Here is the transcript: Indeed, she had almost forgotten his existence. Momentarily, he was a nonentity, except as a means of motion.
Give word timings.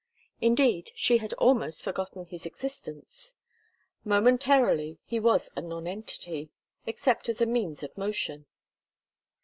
Indeed, 0.39 0.89
she 0.95 1.19
had 1.19 1.33
almost 1.33 1.83
forgotten 1.83 2.25
his 2.25 2.47
existence. 2.47 3.35
Momentarily, 4.03 4.97
he 5.05 5.19
was 5.19 5.51
a 5.55 5.61
nonentity, 5.61 6.49
except 6.87 7.29
as 7.29 7.39
a 7.39 7.45
means 7.45 7.83
of 7.83 7.95
motion. 7.95 8.47